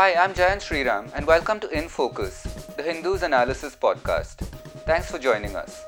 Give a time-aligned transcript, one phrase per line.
[0.00, 4.36] Hi, I'm Jayant Sriram, and welcome to In Focus, the Hindu's Analysis podcast.
[4.86, 5.84] Thanks for joining us.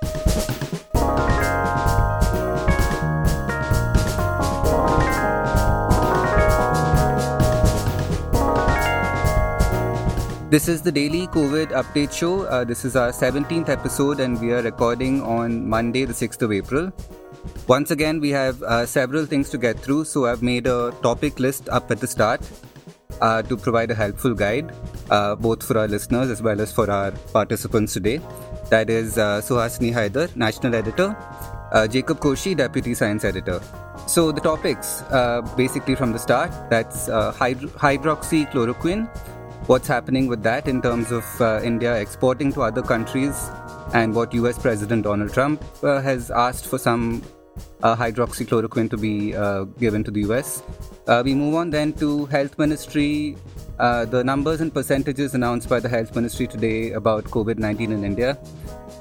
[10.50, 12.42] This is the daily COVID update show.
[12.42, 16.52] Uh, this is our 17th episode, and we are recording on Monday, the 6th of
[16.52, 16.92] April.
[17.66, 21.40] Once again, we have uh, several things to get through, so I've made a topic
[21.40, 22.42] list up at the start
[23.22, 24.72] uh, to provide a helpful guide,
[25.10, 28.20] uh, both for our listeners as well as for our participants today.
[28.68, 31.16] That is uh, Suhasini Haidar, National Editor,
[31.72, 33.60] uh, Jacob Koshy, Deputy Science Editor.
[34.06, 39.08] So the topics, uh, basically from the start, that's hyd- hydroxychloroquine,
[39.68, 43.48] what's happening with that in terms of uh, India exporting to other countries,
[43.94, 47.22] and what US President Donald Trump uh, has asked for some
[47.82, 50.62] uh, hydroxychloroquine to be uh, given to the US.
[51.06, 53.36] Uh, we move on then to Health Ministry.
[53.78, 58.04] Uh, the numbers and percentages announced by the Health Ministry today about COVID 19 in
[58.04, 58.38] India.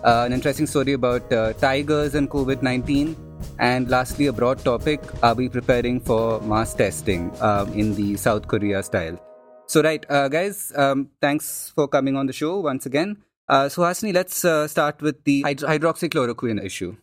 [0.03, 1.29] an interesting story about
[1.59, 3.15] tigers and COVID 19.
[3.59, 8.47] And lastly, a broad topic are we preparing for mass testing um, in the South
[8.47, 9.19] Korea style?
[9.67, 13.23] So, right, uh, guys, um, thanks for coming on the show once again.
[13.47, 16.95] Uh, so, Hasni, let's uh, start with the hyd- hydroxychloroquine issue.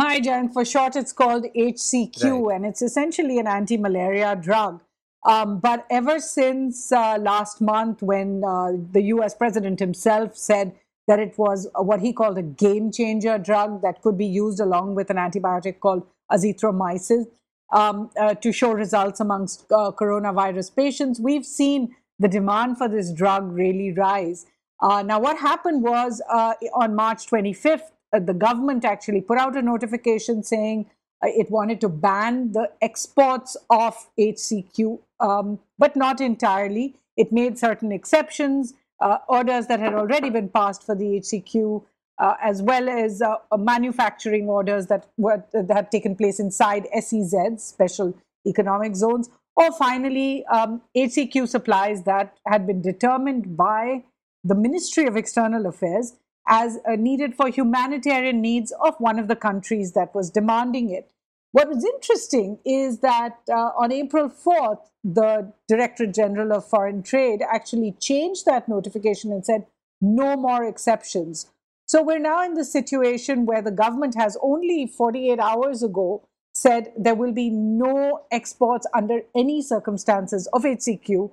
[0.00, 0.48] Hi, Jan.
[0.50, 2.54] For short, it's called HCQ, right.
[2.54, 4.80] and it's essentially an anti malaria drug.
[5.26, 10.76] Um, but ever since uh, last month, when uh, the US president himself said
[11.08, 14.94] that it was what he called a game changer drug that could be used along
[14.94, 17.26] with an antibiotic called azithromycin
[17.72, 23.12] um, uh, to show results amongst uh, coronavirus patients, we've seen the demand for this
[23.12, 24.46] drug really rise.
[24.80, 29.56] Uh, now, what happened was uh, on March 25th, uh, the government actually put out
[29.56, 30.86] a notification saying
[31.22, 36.96] uh, it wanted to ban the exports of HCQ, um, but not entirely.
[37.16, 41.84] It made certain exceptions, uh, orders that had already been passed for the HCQ,
[42.18, 43.22] uh, as well as
[43.56, 48.16] manufacturing orders that were that had taken place inside SEZs, special
[48.46, 54.04] economic zones, or finally, um, HCQ supplies that had been determined by
[54.44, 56.14] the Ministry of External Affairs
[56.48, 61.10] as uh, needed for humanitarian needs of one of the countries that was demanding it.
[61.52, 67.42] What was interesting is that uh, on April 4th, the Directorate General of Foreign Trade
[67.42, 69.66] actually changed that notification and said
[70.00, 71.50] no more exceptions.
[71.86, 76.22] So we're now in the situation where the government has only 48 hours ago
[76.54, 81.30] said there will be no exports under any circumstances of HCQ.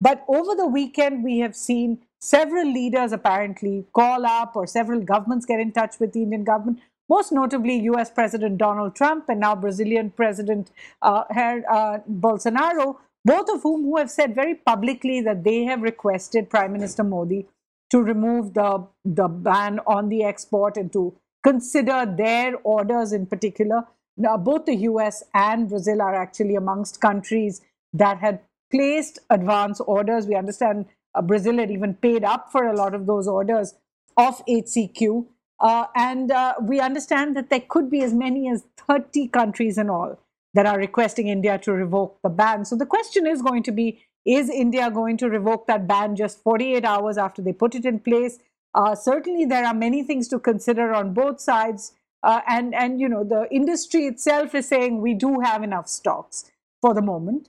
[0.00, 5.46] But over the weekend, we have seen several leaders apparently call up or several governments
[5.46, 9.54] get in touch with the Indian government, most notably US President Donald Trump and now
[9.54, 10.70] Brazilian President
[11.02, 16.50] uh, uh, Bolsonaro, both of whom who have said very publicly that they have requested
[16.50, 17.46] Prime Minister Modi
[17.90, 23.84] to remove the, the ban on the export and to consider their orders in particular
[24.16, 27.60] now, both the US and Brazil are actually amongst countries
[27.92, 28.40] that had
[28.70, 30.26] placed advance orders.
[30.26, 30.86] We understand
[31.22, 33.74] Brazil had even paid up for a lot of those orders
[34.16, 35.26] of HCQ.
[35.58, 39.88] Uh, and uh, we understand that there could be as many as 30 countries in
[39.88, 40.18] all
[40.54, 42.64] that are requesting India to revoke the ban.
[42.64, 46.42] So the question is going to be is India going to revoke that ban just
[46.42, 48.38] 48 hours after they put it in place?
[48.74, 51.92] Uh, certainly, there are many things to consider on both sides.
[52.22, 56.50] Uh, and and you know the industry itself is saying we do have enough stocks
[56.80, 57.48] for the moment,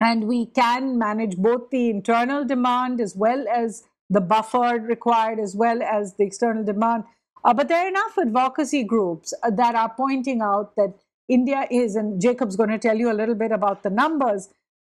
[0.00, 5.54] and we can manage both the internal demand as well as the buffer required as
[5.54, 7.04] well as the external demand.
[7.44, 10.94] Uh, but there are enough advocacy groups uh, that are pointing out that
[11.28, 14.48] India is, and Jacob's going to tell you a little bit about the numbers,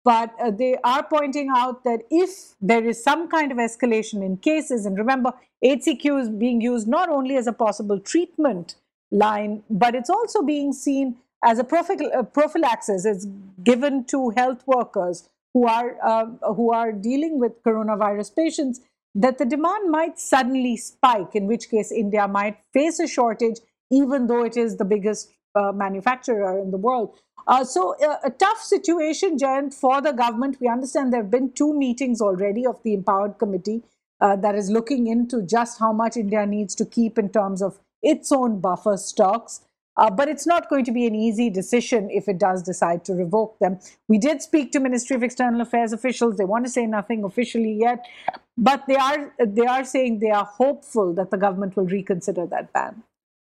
[0.04, 4.36] but uh, they are pointing out that if there is some kind of escalation in
[4.36, 5.32] cases, and remember,
[5.64, 8.76] HCQ is being used not only as a possible treatment
[9.10, 13.04] line, but it's also being seen as a uh, prophylaxis.
[13.04, 13.26] is
[13.62, 18.80] given to health workers who are uh, who are dealing with coronavirus patients.
[19.14, 23.56] That the demand might suddenly spike, in which case India might face a shortage,
[23.90, 27.14] even though it is the biggest uh, manufacturer in the world.
[27.46, 30.58] Uh, so, uh, a tough situation, Jayant, for the government.
[30.60, 33.82] We understand there have been two meetings already of the Empowered Committee
[34.20, 37.80] uh, that is looking into just how much India needs to keep in terms of
[38.02, 39.60] its own buffer stocks.
[39.96, 43.12] Uh, but it's not going to be an easy decision if it does decide to
[43.12, 43.78] revoke them.
[44.08, 46.36] We did speak to Ministry of External Affairs officials.
[46.36, 48.04] They want to say nothing officially yet,
[48.56, 52.72] but they are they are saying they are hopeful that the government will reconsider that
[52.72, 53.02] ban.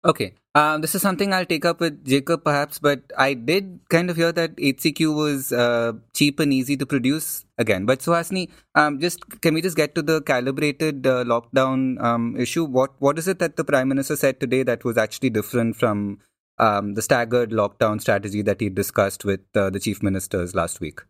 [0.02, 0.32] Okay.
[0.54, 4.16] Um, this is something I'll take up with Jacob perhaps, but I did kind of
[4.16, 7.86] hear that HCQ was uh, cheap and easy to produce again.
[7.86, 12.64] But Suhasini, um, just can we just get to the calibrated uh, lockdown um, issue?
[12.64, 16.18] What what is it that the Prime Minister said today that was actually different from
[16.60, 21.00] um, the staggered lockdown strategy that he discussed with uh, the chief ministers last week?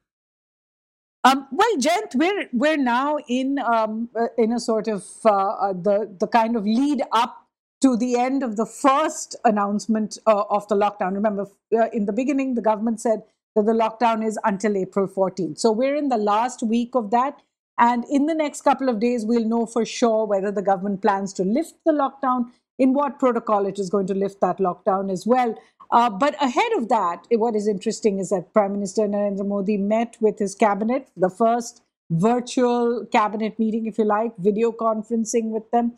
[1.22, 5.72] Um, well, Jayant, we're we're now in um, uh, in a sort of uh, uh,
[5.74, 7.46] the the kind of lead up
[7.82, 11.14] to the end of the first announcement uh, of the lockdown.
[11.14, 13.22] Remember, uh, in the beginning, the government said
[13.54, 15.58] that the lockdown is until April 14th.
[15.58, 17.42] So we're in the last week of that.
[17.78, 21.32] And in the next couple of days, we'll know for sure whether the government plans
[21.34, 22.50] to lift the lockdown,
[22.80, 25.54] in what protocol it is going to lift that lockdown as well.
[25.92, 30.16] Uh, but ahead of that, what is interesting is that Prime Minister Narendra Modi met
[30.20, 35.92] with his cabinet, the first virtual cabinet meeting, if you like, video conferencing with them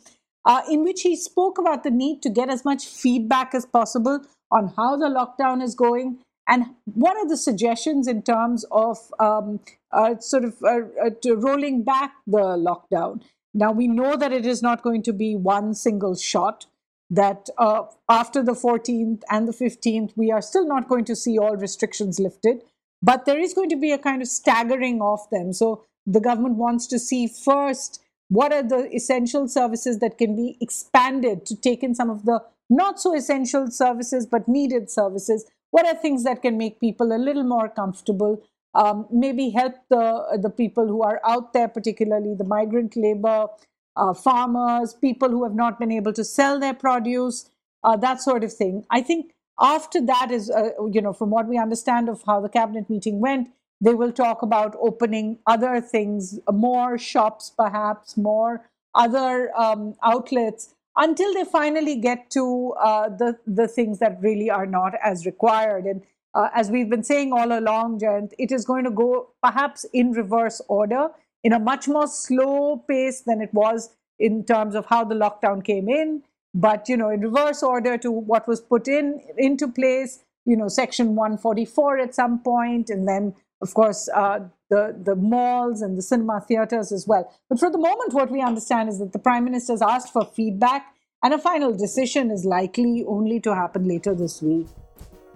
[0.45, 4.19] uh, in which he spoke about the need to get as much feedback as possible
[4.51, 9.59] on how the lockdown is going and what are the suggestions in terms of um,
[9.91, 13.21] uh, sort of uh, uh rolling back the lockdown.
[13.53, 16.65] Now, we know that it is not going to be one single shot,
[17.09, 21.37] that uh, after the 14th and the 15th, we are still not going to see
[21.37, 22.63] all restrictions lifted,
[23.01, 25.53] but there is going to be a kind of staggering of them.
[25.53, 30.57] So the government wants to see first what are the essential services that can be
[30.59, 35.45] expanded to take in some of the not so essential services but needed services?
[35.71, 38.41] What are things that can make people a little more comfortable?
[38.73, 43.49] Um, maybe help the, the people who are out there, particularly the migrant labor,
[43.95, 47.49] uh, farmers, people who have not been able to sell their produce,
[47.83, 48.85] uh, that sort of thing.
[48.89, 52.49] I think after that is, uh, you know, from what we understand of how the
[52.49, 53.49] cabinet meeting went,
[53.81, 61.33] they will talk about opening other things, more shops, perhaps, more other um, outlets until
[61.33, 65.85] they finally get to uh, the, the things that really are not as required.
[65.85, 66.03] And
[66.33, 70.11] uh, as we've been saying all along, Jayant, it is going to go perhaps in
[70.11, 71.09] reverse order,
[71.43, 75.63] in a much more slow pace than it was in terms of how the lockdown
[75.63, 76.23] came in.
[76.53, 80.67] But you know, in reverse order to what was put in into place, you know,
[80.67, 86.01] Section 144 at some point, and then of course, uh, the, the malls and the
[86.01, 87.33] cinema theaters as well.
[87.49, 90.25] But for the moment, what we understand is that the Prime Minister has asked for
[90.25, 90.85] feedback,
[91.23, 94.67] and a final decision is likely only to happen later this week.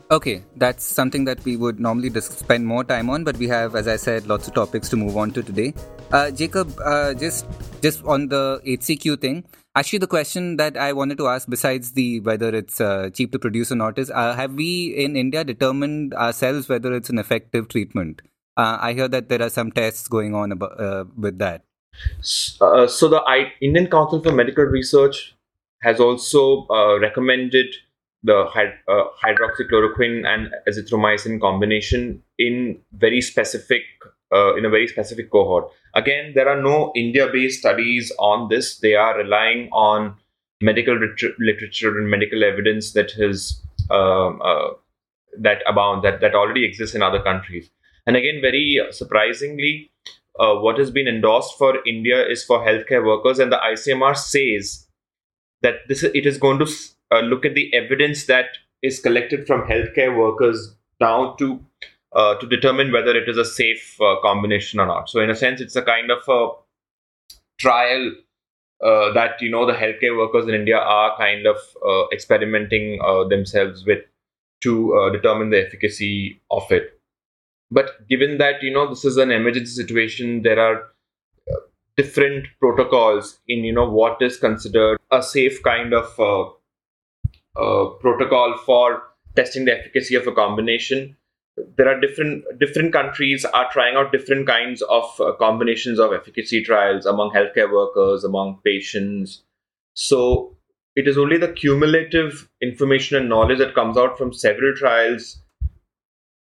[0.09, 3.89] Okay, that's something that we would normally spend more time on, but we have, as
[3.89, 5.73] I said, lots of topics to move on to today.
[6.11, 7.45] Uh, Jacob, uh, just
[7.81, 9.43] just on the HCQ thing,
[9.75, 13.39] actually, the question that I wanted to ask, besides the whether it's uh, cheap to
[13.39, 17.67] produce or not, is uh, have we in India determined ourselves whether it's an effective
[17.67, 18.21] treatment?
[18.55, 21.63] Uh, I hear that there are some tests going on about, uh, with that.
[22.21, 25.35] so the I- Indian Council for Medical Research
[25.81, 26.65] has also
[27.01, 27.75] recommended
[28.23, 33.83] the uh, hydroxychloroquine and azithromycin combination in very specific
[34.33, 35.69] uh, in a very specific cohort.
[35.93, 38.79] Again, there are no India-based studies on this.
[38.79, 40.15] They are relying on
[40.61, 44.71] medical rit- literature and medical evidence that has um, uh,
[45.39, 47.69] that abound that that already exists in other countries.
[48.05, 49.91] And again, very surprisingly,
[50.39, 54.87] uh, what has been endorsed for India is for healthcare workers, and the ICMR says
[55.61, 56.67] that this it is going to
[57.11, 58.45] uh, look at the evidence that
[58.81, 61.63] is collected from healthcare workers down to
[62.13, 65.09] uh, to determine whether it is a safe uh, combination or not.
[65.09, 66.49] So, in a sense, it's a kind of a
[67.59, 68.13] trial
[68.83, 73.27] uh, that you know the healthcare workers in India are kind of uh, experimenting uh,
[73.27, 73.99] themselves with
[74.61, 76.99] to determine the efficacy of it.
[77.69, 80.89] But given that you know this is an emergency situation, there are
[81.95, 86.49] different protocols in you know what is considered a safe kind of uh,
[88.01, 89.03] protocol for
[89.35, 91.15] testing the efficacy of a combination.
[91.77, 96.63] There are different different countries are trying out different kinds of uh, combinations of efficacy
[96.63, 99.41] trials among healthcare workers, among patients.
[99.95, 100.55] So
[100.95, 105.39] it is only the cumulative information and knowledge that comes out from several trials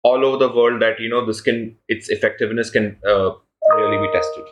[0.03, 3.31] all over the world that you know this can its effectiveness can uh,
[3.75, 4.45] really be tested.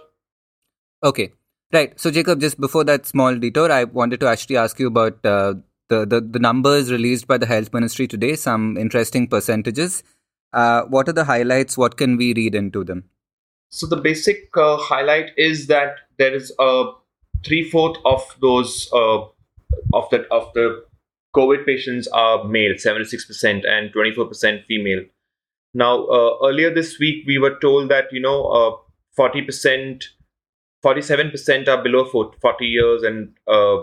[1.02, 1.33] Okay,
[1.73, 1.99] right.
[2.00, 5.54] So Jacob, just before that small detour, I wanted to actually ask you about uh,
[5.94, 10.02] the, the, the numbers released by the health ministry today, some interesting percentages.
[10.52, 11.76] Uh, what are the highlights?
[11.76, 13.04] What can we read into them?
[13.70, 16.92] So the basic uh, highlight is that there is a
[17.44, 19.22] three fourth of those uh,
[19.92, 20.84] of the of the
[21.34, 25.02] COVID patients are male, seventy six percent, and twenty four percent female.
[25.74, 28.76] Now, uh, earlier this week, we were told that you know uh,
[29.16, 30.04] forty percent,
[30.82, 33.78] forty seven percent are below forty years, and uh,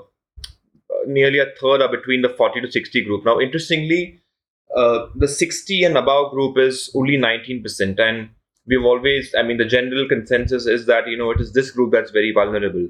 [1.08, 3.26] nearly a third are between the 40 to 60 group.
[3.26, 4.22] Now, interestingly,
[4.76, 8.00] uh, the 60 and above group is only 19%.
[8.00, 8.30] And
[8.68, 11.92] we've always, I mean, the general consensus is that, you know, it is this group
[11.92, 12.88] that's very vulnerable.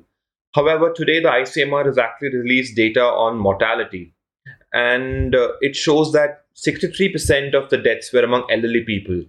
[0.53, 4.13] However, today the ICMR has actually released data on mortality.
[4.74, 9.24] And uh, it shows that 63% of the deaths were among elderly people.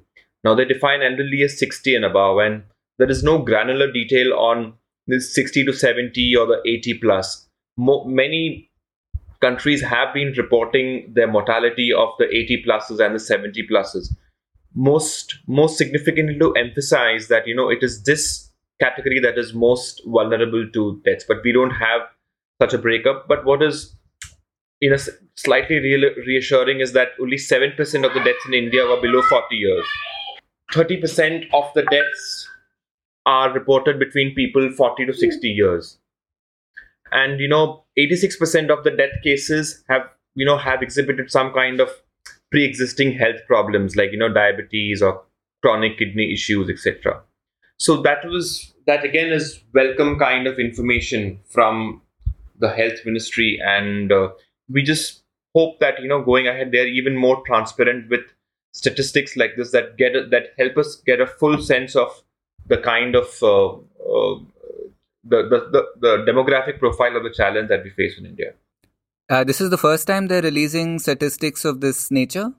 [0.45, 2.65] Now, they define elderly as 60 and above, and
[2.99, 4.75] there is no granular detail on
[5.07, 7.49] this 60 to 70 or the 80 plus.
[7.77, 8.71] Mo- many
[9.43, 14.15] countries have been reporting their mortality of the 80 pluses and the 70 pluses.
[14.75, 20.01] Most most significantly to emphasize that you know it is this category that is most
[20.07, 22.01] vulnerable to deaths, but we don't have
[22.63, 23.29] such a breakup.
[23.29, 23.95] But what is
[24.81, 24.97] you know
[25.35, 25.79] slightly
[26.27, 29.87] reassuring is that only 7% of the deaths in India were below 40 years.
[30.73, 32.49] 30% of the deaths
[33.27, 35.99] are reported between people 40 to 60 years
[37.13, 40.03] and you know 86% of the death cases have
[40.35, 41.91] you know have exhibited some kind of
[42.51, 45.23] pre-existing health problems like you know diabetes or
[45.63, 47.21] chronic kidney issues etc
[47.79, 52.03] so that was that again is welcome kind of information from
[52.63, 53.61] the health ministry.
[53.63, 54.31] And uh,
[54.71, 55.23] we just
[55.55, 58.23] hope that you know going ahead they're even more transparent with
[58.73, 62.23] statistics like this that get a, that help us get a full sense of
[62.67, 64.39] the kind of uh, uh,
[65.25, 68.55] the, the, the, the, demographic profile of the challenge that we face in India.
[69.29, 72.53] Uh, this is the first time they're releasing statistics of this nature.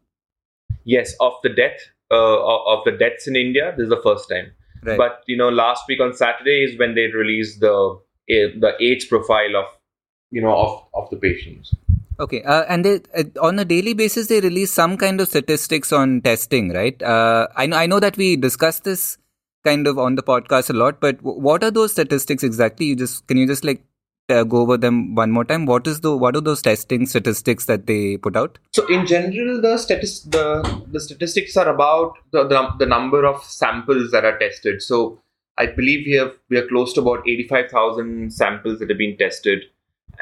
[0.86, 1.80] Yes, of the death
[2.12, 3.74] uh, of the deaths in India.
[3.78, 4.52] This is the first time.
[4.84, 4.98] Right.
[4.98, 9.56] But you know, last week on Saturday is when they released the the age profile
[9.56, 9.66] of
[10.32, 11.74] you know of of the patients.
[12.20, 15.92] Okay, uh, and they, uh, on a daily basis they release some kind of statistics
[15.92, 17.02] on testing, right?
[17.02, 19.18] Uh, I know I know that we discussed this
[19.64, 22.86] kind of on the podcast a lot, but what are those statistics exactly?
[22.88, 23.84] You just can you just like
[24.30, 25.66] uh, go over them one more time?
[25.66, 28.58] What is the what are those testing statistics that they put out?
[28.74, 33.44] So in general, the statis- the the statistics are about the, the the number of
[33.44, 34.82] samples that are tested.
[34.82, 35.20] So
[35.58, 38.98] I believe we have we are close to about eighty five thousand samples that have
[38.98, 39.64] been tested,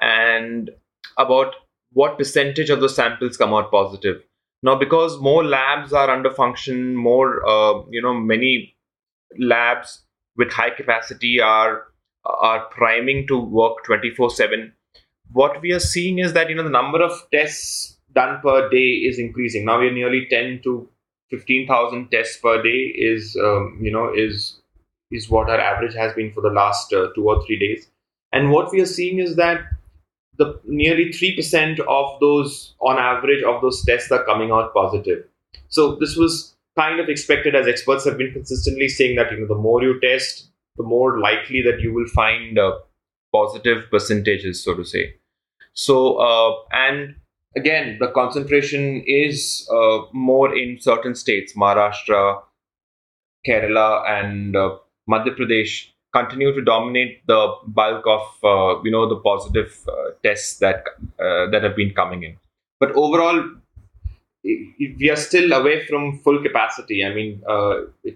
[0.01, 0.71] and
[1.17, 1.55] about
[1.93, 4.21] what percentage of the samples come out positive.
[4.63, 8.75] Now, because more labs are under function, more uh, you know, many
[9.39, 10.01] labs
[10.37, 11.87] with high capacity are
[12.25, 14.71] are priming to work 24/7
[15.33, 18.89] what we are seeing is that you know the number of tests done per day
[19.09, 19.65] is increasing.
[19.65, 20.89] Now we're nearly 10 to
[21.29, 24.59] 15000 tests per day is um, you know is
[25.11, 27.89] is what our average has been for the last uh, 2 or 3 days.
[28.31, 29.61] And what we are seeing is that
[30.37, 35.25] the nearly 3% of those on average of those tests are coming out positive.
[35.67, 39.47] So this was kind of expected as experts have been consistently saying that you know
[39.47, 42.71] the more you test the more likely that you will find uh,
[43.33, 45.13] positive percentages so to say.
[45.73, 47.15] So uh, and
[47.55, 52.41] again the concentration is uh, more in certain states maharashtra
[53.47, 54.77] kerala and uh,
[55.09, 60.57] madhya pradesh continue to dominate the bulk of uh, you know the positive uh, tests
[60.59, 60.85] that
[61.17, 62.37] that have been coming in.
[62.79, 63.43] But overall
[64.43, 67.05] we are still away from full capacity.
[67.05, 67.73] I mean, uh,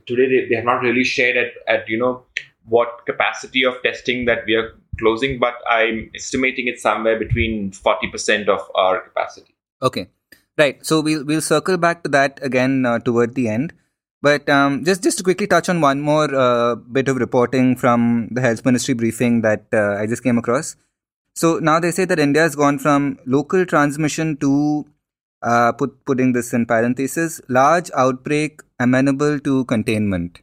[0.08, 2.24] today they, they have not really shared at, at you know
[2.66, 8.10] what capacity of testing that we are closing, but I'm estimating it somewhere between forty
[8.10, 9.56] percent of our capacity.
[9.82, 10.10] Okay,
[10.58, 10.84] right.
[10.86, 13.74] So we'll we'll circle back to that again uh, toward the end.
[14.22, 18.30] But um, just just to quickly touch on one more uh, bit of reporting from
[18.32, 20.76] the health ministry briefing that uh, I just came across.
[21.36, 24.86] So now they say that India has gone from local transmission to
[25.46, 30.42] uh, put, putting this in parentheses, large outbreak amenable to containment.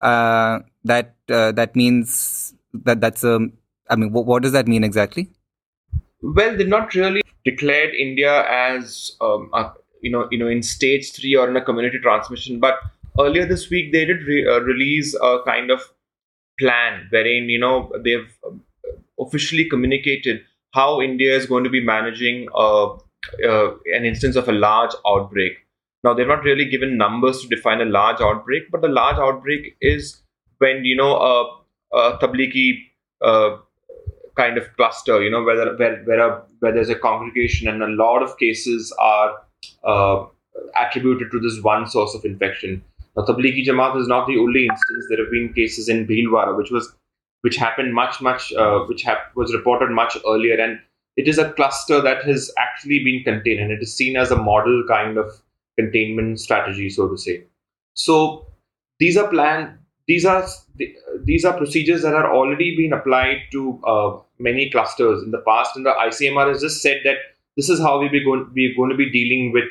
[0.00, 3.48] Uh, that uh, that means that that's a.
[3.88, 5.30] I mean, what, what does that mean exactly?
[6.22, 9.72] Well, they not really declared India as um, a,
[10.02, 12.78] you know you know in stage three or in a community transmission, but
[13.18, 15.80] earlier this week they did re- uh, release a kind of
[16.58, 18.28] plan wherein you know they've
[19.18, 22.88] officially communicated how India is going to be managing uh,
[23.46, 25.52] uh, an instance of a large outbreak.
[26.02, 29.76] Now, they're not really given numbers to define a large outbreak, but the large outbreak
[29.80, 30.22] is
[30.58, 32.78] when you know a, a tablighi
[33.22, 33.56] uh,
[34.36, 37.88] kind of cluster, you know, where where where, a, where there's a congregation and a
[37.88, 39.42] lot of cases are
[39.84, 40.26] uh,
[40.80, 42.82] attributed to this one source of infection.
[43.16, 45.06] Now, Tablighi Jamaat is not the only instance.
[45.08, 46.92] There have been cases in Bhilwara, which was
[47.42, 50.80] which happened much much uh, which hap- was reported much earlier, and
[51.16, 54.36] it is a cluster that has actually been contained and it is seen as a
[54.36, 55.30] model kind of
[55.78, 57.44] containment strategy, so to say.
[57.94, 58.46] So
[58.98, 59.78] these are planned.
[60.06, 60.46] These are
[61.24, 65.76] these are procedures that are already being applied to uh, many clusters in the past,
[65.76, 67.16] and the ICMR has just said that
[67.56, 69.64] this is how we be going, we're going to be dealing with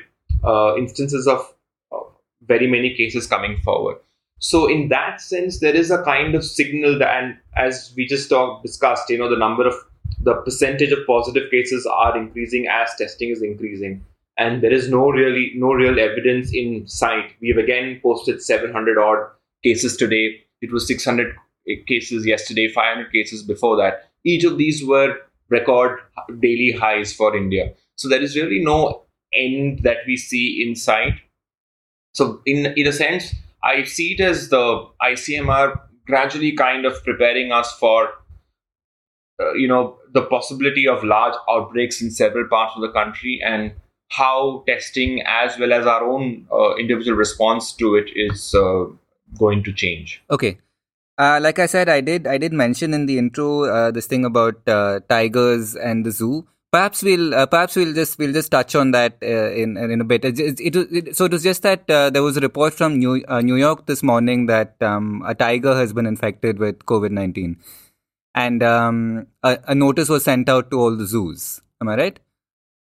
[0.43, 1.53] uh, instances of
[1.91, 1.99] uh,
[2.47, 3.97] very many cases coming forward.
[4.39, 8.29] So in that sense, there is a kind of signal that, and as we just
[8.29, 9.75] talked, discussed, you know, the number of
[10.23, 14.03] the percentage of positive cases are increasing as testing is increasing,
[14.37, 17.33] and there is no really no real evidence in sight.
[17.41, 19.27] We have again posted 700 odd
[19.63, 20.41] cases today.
[20.61, 21.35] It was 600
[21.87, 24.09] cases yesterday, 500 cases before that.
[24.25, 25.17] Each of these were
[25.49, 25.99] record
[26.39, 27.73] daily highs for India.
[27.97, 29.03] So there is really no
[29.33, 31.13] end that we see in sight.
[32.13, 37.51] So in in a sense, I see it as the ICMR gradually kind of preparing
[37.51, 38.09] us for
[39.39, 43.73] uh, you know the possibility of large outbreaks in several parts of the country and
[44.09, 48.85] how testing as well as our own uh, individual response to it is uh,
[49.39, 50.57] going to change okay
[51.19, 52.25] uh, like I said, I did.
[52.25, 56.47] I did mention in the intro uh, this thing about uh, tigers and the zoo.
[56.71, 60.25] Perhaps we'll perhaps we'll just we'll just touch on that in in a bit.
[60.25, 63.57] It, it, it, so it was just that there was a report from New New
[63.57, 67.59] York this morning that um, a tiger has been infected with COVID nineteen,
[68.35, 71.61] and um, a, a, notice was sent out to all the zoos.
[71.81, 72.19] Am I right?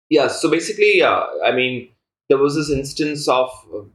[0.09, 0.28] Yeah.
[0.28, 1.25] So basically, yeah.
[1.45, 1.88] I mean,
[2.28, 3.50] there was this instance of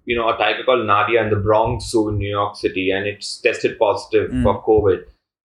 [0.05, 3.07] you know a tiger called Nadia in the Bronx Zoo in New York City, and
[3.07, 4.43] it's tested positive mm.
[4.43, 5.03] for COVID.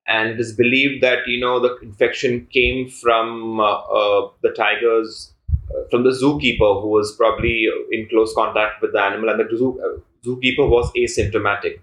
[0.09, 5.33] And it is believed that you know the infection came from uh, uh, the tigers,
[5.71, 9.57] uh, from the zookeeper who was probably in close contact with the animal, and the
[9.57, 11.81] zoo, uh, zookeeper was asymptomatic.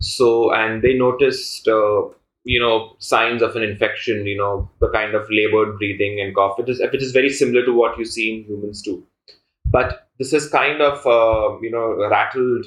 [0.00, 2.02] So, and they noticed uh,
[2.46, 6.58] you know signs of an infection you know the kind of labored breathing and cough
[6.60, 9.04] it is it is very similar to what you see in humans too.
[9.66, 12.66] But this has kind of uh, you know rattled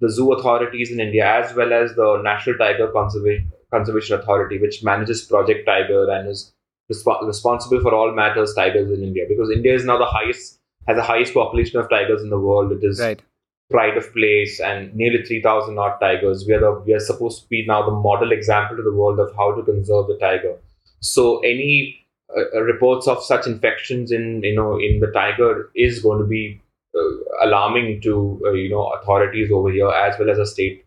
[0.00, 4.82] the zoo authorities in india as well as the national tiger conservation conservation authority which
[4.88, 6.54] manages project tiger and is
[6.92, 10.58] resp- responsible for all matters tigers in india because india is now the highest
[10.88, 12.72] has the highest population of tigers in the world.
[12.72, 13.22] It is right
[13.70, 16.44] pride of place and nearly 3,000 odd tigers.
[16.46, 19.20] We are, the, we are supposed to be now the model example to the world
[19.20, 20.56] of how to conserve the tiger.
[21.00, 26.02] So any uh, uh, reports of such infections in you know in the tiger is
[26.02, 26.60] going to be
[26.94, 30.84] uh, alarming to uh, you know authorities over here as well as the state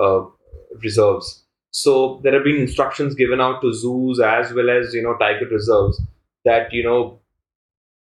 [0.00, 0.24] uh,
[0.82, 1.44] reserves.
[1.72, 5.46] So there have been instructions given out to zoos as well as you know tiger
[5.46, 6.02] reserves
[6.44, 7.20] that you know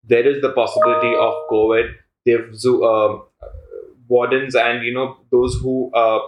[0.04, 1.94] there is the possibility of COVID.
[2.26, 3.20] They've zoo, uh,
[4.08, 6.20] wardens and you know those who uh,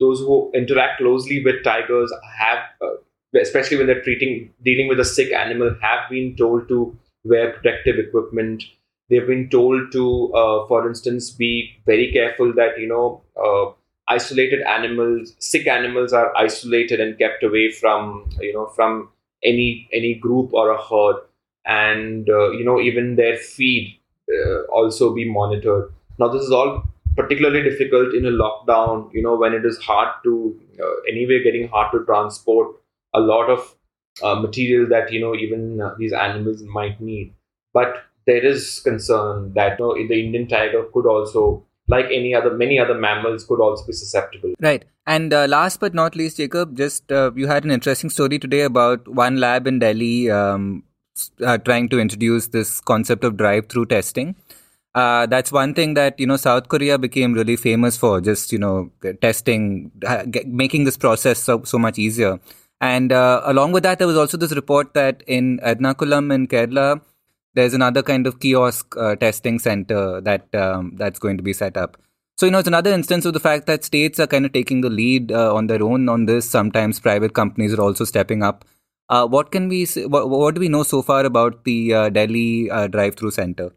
[0.00, 2.96] those who interact closely with tigers have uh,
[3.40, 7.98] especially when they're treating dealing with a sick animal have been told to wear protective
[7.98, 8.64] equipment.
[9.08, 13.72] They've been told to uh, for instance be very careful that you know uh,
[14.08, 19.10] isolated animals sick animals are isolated and kept away from you know from
[19.44, 21.16] any any group or a herd.
[21.64, 23.98] And uh, you know even their feed
[24.32, 26.84] uh, also be monitored now, this is all
[27.16, 31.68] particularly difficult in a lockdown, you know, when it is hard to, uh, anyway, getting
[31.68, 32.76] hard to transport
[33.14, 33.74] a lot of
[34.22, 37.34] uh, material that, you know, even uh, these animals might need.
[37.74, 42.54] But there is concern that you know, the Indian tiger could also like any other
[42.54, 44.52] many other mammals could also be susceptible.
[44.60, 44.84] Right.
[45.06, 48.62] And uh, last but not least jacob just uh, you had an interesting story today
[48.62, 50.84] about one lab in delhi um,
[51.44, 54.36] uh, trying to introduce this concept of drive through testing
[54.94, 58.58] uh, that's one thing that you know South Korea became really famous for, just you
[58.58, 59.90] know testing,
[60.30, 62.38] get, making this process so so much easier.
[62.80, 67.00] And uh, along with that, there was also this report that in Ernakulam in Kerala,
[67.54, 71.76] there's another kind of kiosk uh, testing center that um, that's going to be set
[71.76, 71.96] up.
[72.36, 74.80] So you know, it's another instance of the fact that states are kind of taking
[74.80, 76.50] the lead uh, on their own on this.
[76.50, 78.64] Sometimes private companies are also stepping up.
[79.08, 79.86] Uh, what can we?
[79.86, 83.72] What, what, do we know so far about the uh, Delhi drive-through center?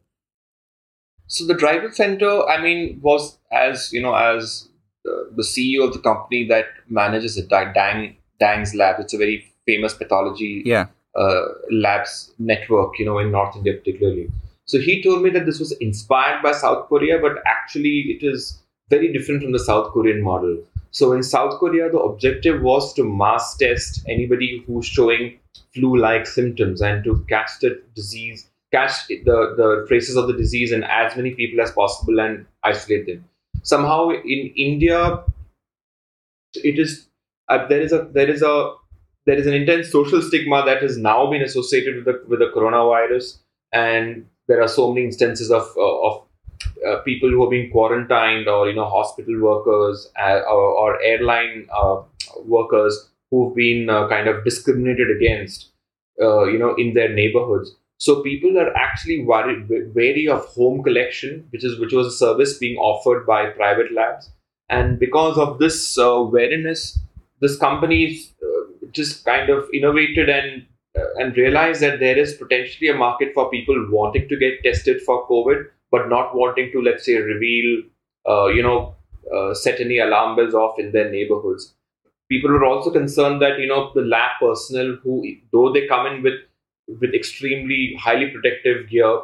[1.28, 4.68] So the driver center, I mean, was as you know, as
[5.04, 9.00] the, the CEO of the company that manages it, Dang Dang's Lab.
[9.00, 10.88] It's a very famous pathology yeah.
[11.16, 14.30] uh, labs network, you know, in North India particularly.
[14.66, 18.62] So he told me that this was inspired by South Korea, but actually it is
[18.90, 20.64] very different from the South Korean model.
[20.92, 25.40] So in South Korea, the objective was to mass test anybody who's showing
[25.74, 30.84] flu-like symptoms and to catch the disease catch the, the traces of the disease in
[30.84, 33.26] as many people as possible and isolate them.
[33.64, 35.24] Somehow in India,
[36.56, 37.08] it is
[37.50, 38.74] uh, there is a there is a
[39.26, 42.52] there is an intense social stigma that has now been associated with the with the
[42.56, 43.40] coronavirus,
[43.72, 46.24] and there are so many instances of uh, of
[46.88, 51.68] uh, people who are being quarantined, or you know, hospital workers uh, or, or, airline
[51.74, 52.02] uh,
[52.44, 55.72] workers who've been uh, kind of discriminated against
[56.18, 57.76] you know, in their neighborhoods.
[57.98, 62.58] So people are actually worried, wary of home collection, which is which was a service
[62.58, 64.32] being offered by private labs.
[64.70, 67.00] And because of this uh, wariness,
[67.40, 70.66] this company uh, just kind of innovated and
[70.98, 75.02] uh, and realized that there is potentially a market for people wanting to get tested
[75.02, 77.84] for COVID, but not wanting to, let's say, reveal,
[78.28, 78.96] uh, you know,
[79.34, 81.74] uh, set any alarm bells off in their neighborhoods.
[82.30, 86.24] People were also concerned that you know the lab personnel who, though they come in
[86.24, 86.36] with
[86.88, 89.20] with extremely highly protective gear,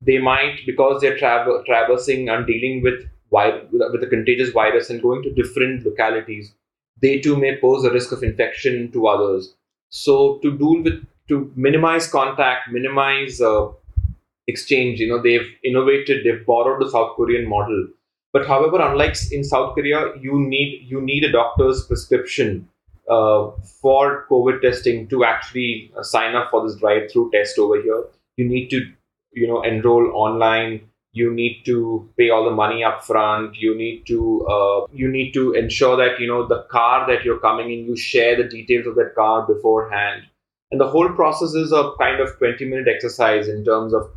[0.00, 5.22] they might because they're tra- traversing and dealing with with a contagious virus and going
[5.22, 6.52] to different localities,
[7.00, 9.54] they too may pose a risk of infection to others.
[9.88, 13.68] So to deal with to minimize contact, minimize uh,
[14.48, 17.88] exchange, you know, they've innovated, they've borrowed the South Korean model.
[18.32, 22.68] But however, unlike in South Korea, you need you need a doctor's prescription
[23.08, 28.04] uh, for COVID testing to actually uh, sign up for this drive-through test over here.
[28.36, 28.80] You need to,
[29.32, 30.88] you know, enroll online.
[31.12, 33.56] You need to pay all the money up front.
[33.56, 37.38] You need to uh, you need to ensure that you know the car that you're
[37.38, 37.84] coming in.
[37.84, 40.22] You share the details of that car beforehand,
[40.70, 44.10] and the whole process is a kind of 20 minute exercise in terms of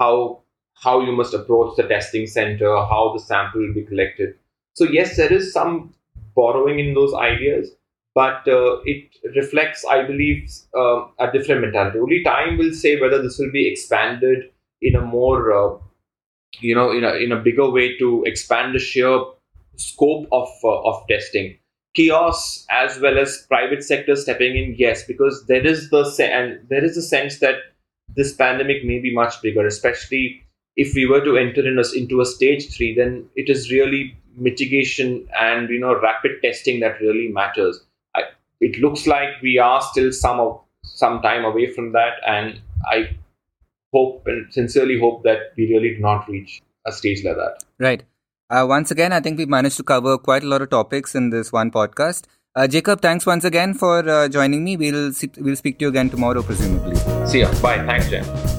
[0.00, 0.42] how
[0.74, 4.34] how you must approach the testing center, how the sample will be collected.
[4.74, 5.94] So yes, there is some
[6.34, 7.70] borrowing in those ideas,
[8.14, 11.98] but uh, it reflects, I believe, uh, a different mentality.
[11.98, 14.50] Only time will say whether this will be expanded
[14.82, 15.78] in a more, uh,
[16.60, 19.24] you know, in a in a bigger way to expand the sheer
[19.76, 21.56] scope of uh, of testing.
[21.96, 26.68] Kiosks as well as private sector stepping in, yes, because there is the se- and
[26.68, 27.56] there is a sense that
[28.16, 30.42] this pandemic may be much bigger, especially
[30.76, 34.16] if we were to enter in a, into a stage three, then it is really
[34.36, 37.84] mitigation and you know rapid testing that really matters
[38.60, 43.16] it looks like we are still some of some time away from that, and I
[43.92, 47.64] hope and sincerely hope that we really do not reach a stage like that.
[47.78, 48.04] Right.
[48.48, 51.30] Uh, once again, I think we managed to cover quite a lot of topics in
[51.30, 52.24] this one podcast.
[52.56, 54.76] Uh, Jacob, thanks once again for uh, joining me.
[54.76, 56.96] We'll see, we'll speak to you again tomorrow, presumably.
[57.26, 57.52] See ya.
[57.62, 57.84] Bye.
[57.86, 58.49] Thanks, Jen.